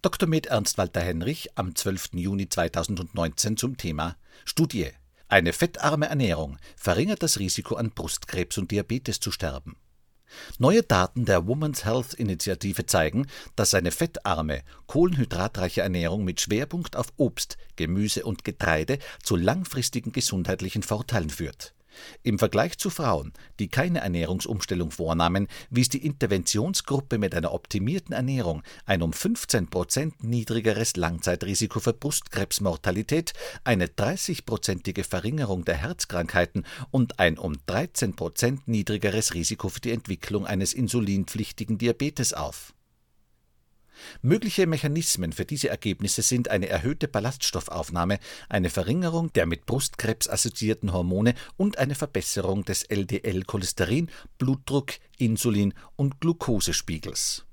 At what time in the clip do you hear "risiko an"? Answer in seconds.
7.40-7.90